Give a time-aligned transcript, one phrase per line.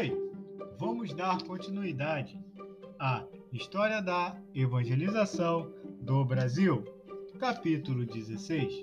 [0.00, 0.16] Oi,
[0.78, 2.42] vamos dar continuidade
[2.98, 3.22] à
[3.52, 5.70] História da Evangelização
[6.00, 6.82] do Brasil,
[7.38, 8.82] capítulo 16.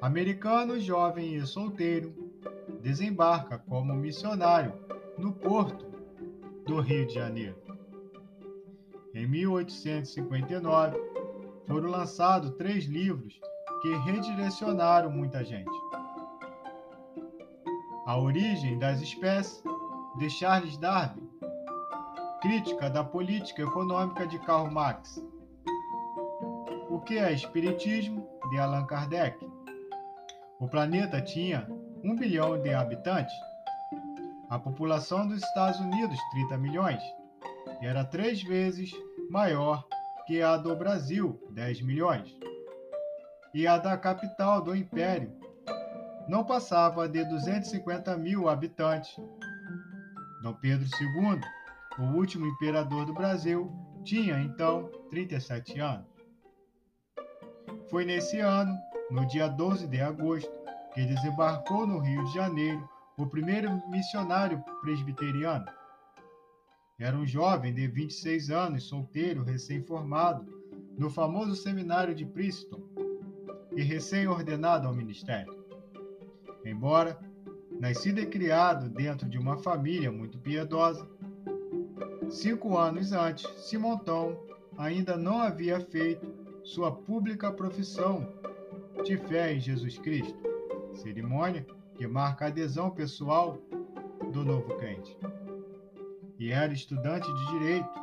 [0.00, 2.14] Americano jovem e solteiro
[2.80, 4.72] desembarca como missionário
[5.18, 5.84] no porto
[6.64, 7.56] do Rio de Janeiro.
[9.12, 10.96] Em 1859,
[11.66, 13.40] foram lançados três livros
[13.82, 15.74] que redirecionaram muita gente.
[18.06, 19.62] A Origem das Espécies,
[20.18, 21.26] de Charles Darwin.
[22.42, 25.24] Crítica da Política Econômica de Karl Marx.
[26.90, 29.38] O que é Espiritismo, de Allan Kardec.
[30.60, 31.66] O planeta tinha
[32.04, 33.34] um bilhão de habitantes.
[34.50, 37.02] A população dos Estados Unidos, 30 milhões,
[37.80, 38.92] era três vezes
[39.30, 39.82] maior
[40.26, 42.36] que a do Brasil, 10 milhões.
[43.54, 45.32] E a da capital do Império,
[46.28, 49.16] não passava de 250 mil habitantes.
[50.42, 51.40] Dom Pedro II,
[51.98, 53.70] o último imperador do Brasil,
[54.04, 56.06] tinha então 37 anos.
[57.90, 58.76] Foi nesse ano,
[59.10, 60.52] no dia 12 de agosto,
[60.92, 65.66] que desembarcou no Rio de Janeiro o primeiro missionário presbiteriano.
[66.98, 70.46] Era um jovem de 26 anos, solteiro, recém-formado,
[70.96, 72.80] no famoso seminário de Princeton
[73.76, 75.63] e recém-ordenado ao ministério.
[76.64, 77.18] Embora
[77.78, 81.06] nascido e criado dentro de uma família muito piedosa,
[82.30, 84.36] cinco anos antes, Simonton
[84.78, 88.26] ainda não havia feito sua pública profissão
[89.04, 90.38] de fé em Jesus Cristo,
[90.94, 93.58] cerimônia que marca a adesão pessoal
[94.32, 95.16] do novo crente.
[96.38, 98.00] E era estudante de direito,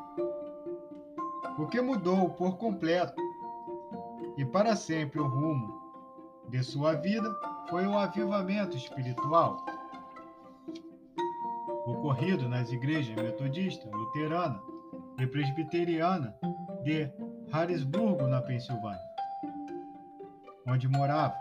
[1.58, 3.22] o que mudou por completo
[4.38, 5.82] e para sempre o rumo
[6.50, 7.30] de sua vida
[7.70, 9.66] foi o avivamento espiritual
[11.86, 14.62] ocorrido nas igrejas metodista, luterana
[15.20, 16.36] e presbiteriana
[16.84, 17.12] de
[17.52, 19.00] Harrisburgo, na Pensilvânia,
[20.68, 21.36] onde morava.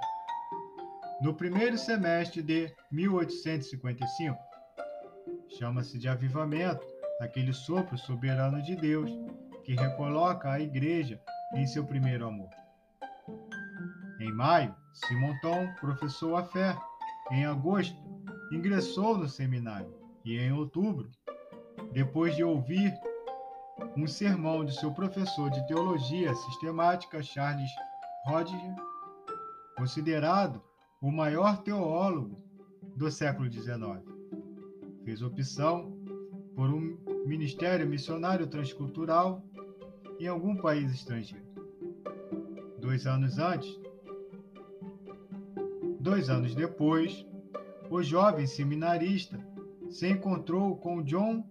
[1.20, 4.38] No primeiro semestre de 1855,
[5.58, 6.86] chama-se de avivamento
[7.20, 9.10] aquele sopro soberano de Deus
[9.64, 11.20] que recoloca a igreja
[11.54, 12.59] em seu primeiro amor.
[14.20, 16.76] Em maio, Simonton professou a fé.
[17.30, 17.96] Em agosto,
[18.52, 19.94] ingressou no seminário.
[20.24, 21.08] E em outubro,
[21.92, 22.92] depois de ouvir
[23.96, 27.70] um sermão de seu professor de teologia sistemática, Charles
[28.26, 28.54] Hodge,
[29.76, 30.62] considerado
[31.00, 32.36] o maior teólogo
[32.94, 34.02] do século XIX,
[35.02, 35.96] fez opção
[36.54, 39.42] por um ministério missionário transcultural
[40.18, 41.46] em algum país estrangeiro.
[42.78, 43.80] Dois anos antes,
[46.00, 47.26] Dois anos depois,
[47.90, 49.38] o jovem seminarista
[49.90, 51.44] se encontrou com John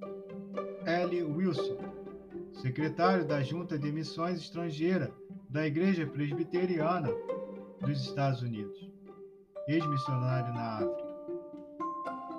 [0.88, 1.24] L.
[1.24, 1.78] Wilson,
[2.54, 5.14] secretário da Junta de Missões Estrangeira
[5.52, 7.12] da Igreja Presbiteriana
[7.80, 8.92] dos Estados Unidos,
[9.68, 11.10] ex-missionário na África,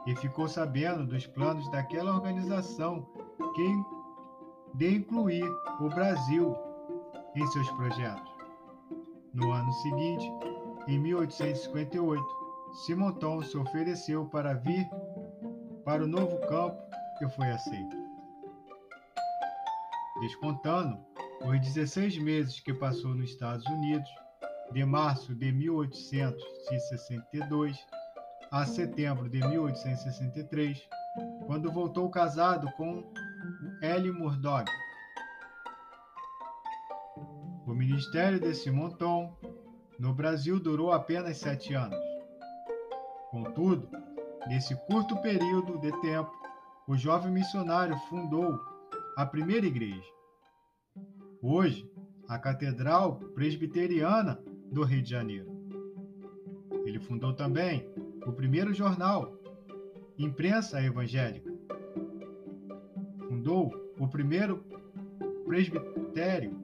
[0.08, 3.06] e ficou sabendo dos planos daquela organização
[3.54, 5.48] que de incluir
[5.80, 6.56] o Brasil
[7.36, 8.32] em seus projetos.
[9.32, 10.28] No ano seguinte,
[10.90, 12.22] em 1858,
[12.84, 14.86] Simonton se ofereceu para vir
[15.84, 16.82] para o novo campo
[17.22, 17.96] e foi aceito.
[20.20, 20.98] Descontando
[21.46, 24.10] os 16 meses que passou nos Estados Unidos,
[24.72, 27.86] de março de 1862
[28.50, 30.88] a setembro de 1863,
[31.46, 33.04] quando voltou casado com
[33.80, 34.68] Ellie Murdoch.
[37.64, 39.32] O ministério de Simonton
[40.00, 41.98] no Brasil durou apenas sete anos.
[43.30, 43.86] Contudo,
[44.48, 46.32] nesse curto período de tempo,
[46.88, 48.58] o jovem missionário fundou
[49.14, 50.10] a primeira igreja.
[51.42, 51.86] Hoje,
[52.26, 55.50] a Catedral Presbiteriana do Rio de Janeiro.
[56.86, 57.86] Ele fundou também
[58.26, 59.30] o primeiro jornal,
[60.16, 61.52] Imprensa Evangélica.
[63.28, 64.64] Fundou o primeiro
[65.44, 66.58] presbitério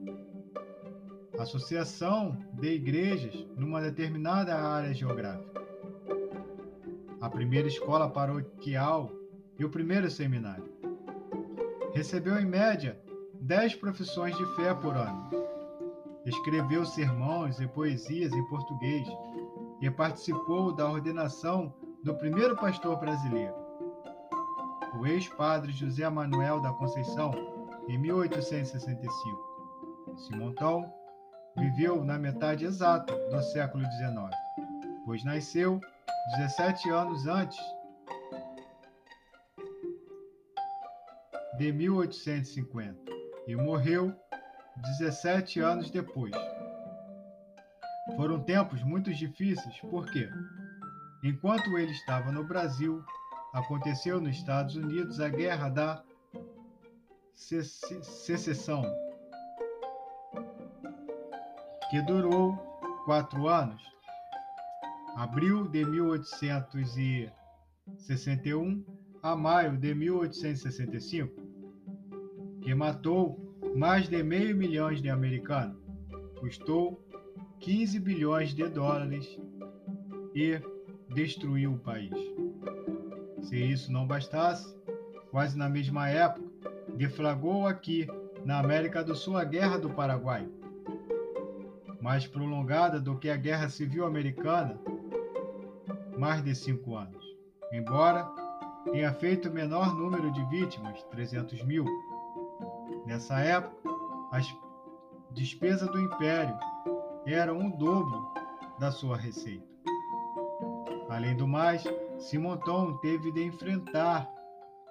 [1.37, 5.61] associação de igrejas numa determinada área geográfica.
[7.21, 9.11] A primeira escola paroquial
[9.57, 10.71] e o primeiro seminário.
[11.93, 12.99] Recebeu em média
[13.41, 15.29] 10 profissões de fé por ano.
[16.25, 19.07] Escreveu sermões e poesias em português
[19.81, 21.73] e participou da ordenação
[22.03, 23.53] do primeiro pastor brasileiro,
[24.99, 27.31] o ex-padre José Manuel da Conceição,
[27.87, 29.47] em 1865.
[30.15, 30.96] Simonton
[31.57, 34.29] viveu na metade exata do século XIX,
[35.05, 35.81] pois nasceu
[36.37, 37.59] 17 anos antes
[41.57, 43.11] de 1850
[43.47, 44.13] e morreu
[44.77, 46.33] 17 anos depois.
[48.15, 50.29] Foram tempos muito difíceis, porque,
[51.23, 53.03] enquanto ele estava no Brasil,
[53.53, 56.03] aconteceu nos Estados Unidos a Guerra da
[57.33, 58.83] Secessão,
[61.89, 62.57] que durou
[63.05, 63.81] quatro anos.
[65.15, 68.83] Abril de 1861
[69.23, 71.41] a maio de 1865,
[72.61, 75.75] que matou mais de meio milhão de americanos,
[76.39, 77.03] custou
[77.59, 79.27] 15 bilhões de dólares
[80.35, 80.61] e
[81.13, 82.13] destruiu o país.
[83.41, 84.77] Se isso não bastasse,
[85.31, 86.47] quase na mesma época,
[86.95, 88.07] deflagrou aqui,
[88.45, 90.47] na América do Sul, a Guerra do Paraguai,
[92.07, 94.79] mais prolongada do que a Guerra Civil Americana,
[96.17, 97.21] mais de cinco anos.
[97.69, 98.23] Embora
[98.93, 101.85] tenha feito menor número de vítimas, 300 mil.
[103.05, 103.89] Nessa época,
[104.31, 104.47] as
[105.31, 106.57] despesas do Império
[107.25, 108.25] eram um dobro
[108.79, 109.67] da sua receita.
[111.09, 111.83] Além do mais,
[112.19, 114.31] Simonton teve de enfrentar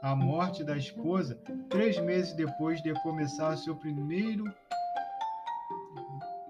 [0.03, 1.41] a morte da esposa
[1.71, 4.45] três meses depois de começar seu primeiro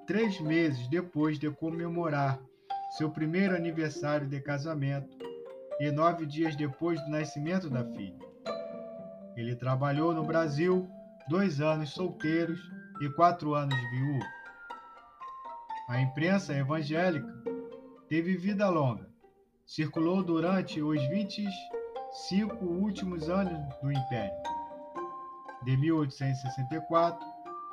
[0.06, 2.40] três meses depois de comemorar
[2.96, 5.18] seu primeiro aniversário de casamento
[5.80, 8.16] e nove dias depois do nascimento da filha.
[9.36, 10.88] Ele trabalhou no Brasil
[11.28, 12.60] dois anos solteiros
[13.02, 14.24] e quatro anos viúvo.
[15.88, 17.28] A imprensa evangélica
[18.08, 19.10] teve vida longa.
[19.66, 24.42] Circulou durante os 25 últimos anos do Império,
[25.64, 27.26] de 1864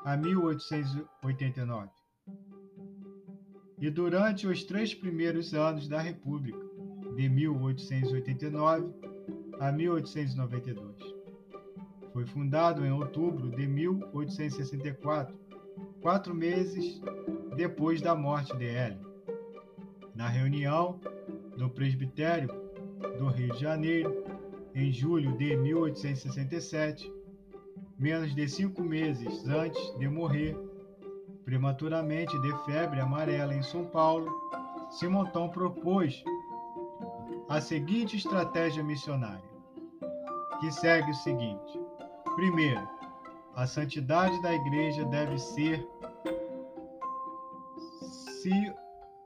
[0.04, 2.03] a 1889
[3.84, 6.58] e durante os três primeiros anos da República,
[7.18, 8.94] de 1889
[9.60, 10.96] a 1892.
[12.14, 15.38] Foi fundado em outubro de 1864,
[16.00, 17.02] quatro meses
[17.58, 19.02] depois da morte de Ellen.
[20.16, 21.02] Na reunião
[21.58, 22.48] do presbitério
[23.20, 24.24] do Rio de Janeiro,
[24.74, 27.14] em julho de 1867,
[28.00, 30.56] menos de cinco meses antes de morrer,
[31.46, 34.32] prematuramente de febre amarela em São Paulo,
[34.90, 36.24] Simonton propôs
[37.50, 39.44] a seguinte estratégia missionária,
[40.60, 41.80] que segue o seguinte:
[42.36, 42.88] primeiro,
[43.56, 45.88] a santidade da igreja deve ser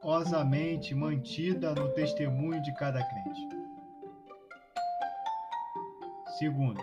[0.02, 3.48] ciosamente mantida no testemunho de cada crente.
[6.38, 6.82] Segundo,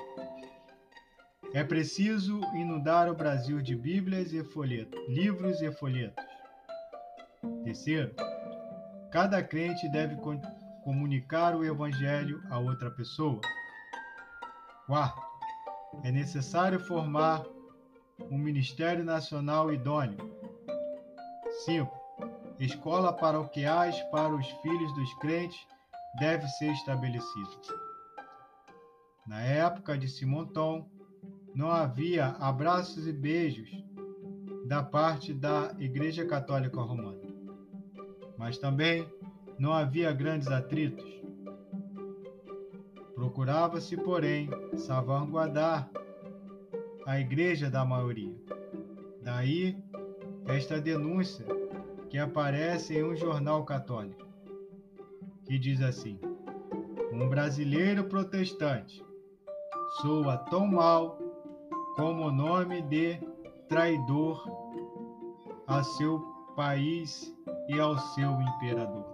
[1.54, 6.24] é preciso inundar o Brasil de Bíblias e folhetos, livros e folhetos.
[7.62, 8.12] Terceiro,
[9.12, 10.16] cada crente deve
[10.82, 13.40] comunicar o Evangelho a outra pessoa.
[14.86, 15.22] Quarto,
[16.02, 17.44] é necessário formar
[18.28, 20.18] um Ministério Nacional idôneo.
[21.64, 21.96] Cinco,
[22.58, 25.64] escola paroquiais para os filhos dos crentes
[26.18, 27.48] deve ser estabelecida.
[29.24, 30.90] Na época de Simonton,
[31.54, 33.70] não havia abraços e beijos
[34.66, 37.20] da parte da Igreja Católica Romana.
[38.36, 39.06] Mas também
[39.58, 41.08] não havia grandes atritos.
[43.14, 45.88] Procurava-se, porém, salvaguardar
[47.06, 48.34] a igreja da maioria.
[49.22, 49.76] Daí
[50.46, 51.46] esta denúncia
[52.10, 54.26] que aparece em um jornal católico,
[55.46, 56.18] que diz assim:
[57.12, 59.04] Um brasileiro protestante
[60.00, 61.23] soa tão mal
[61.96, 63.18] como nome de
[63.68, 64.48] traidor
[65.66, 66.20] a seu
[66.56, 67.34] país
[67.68, 69.04] e ao seu imperador.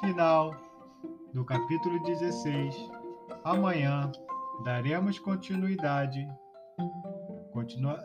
[0.00, 0.54] Final
[1.32, 2.76] do capítulo 16.
[3.44, 4.10] Amanhã
[4.64, 6.28] daremos continuidade.
[7.52, 8.02] Continua...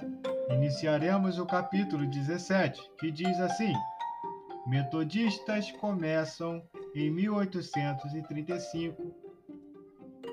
[0.50, 3.72] Iniciaremos o capítulo 17, que diz assim:
[4.68, 6.62] Metodistas começam
[6.94, 9.16] em 1835,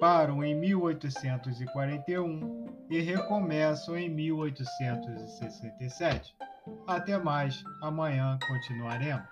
[0.01, 6.35] param em 1841 e recomeçam em 1867.
[6.87, 9.27] Até mais, amanhã continuaremos.